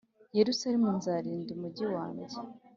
[0.37, 2.35] Yerusalemu nzarinda umugi wanjye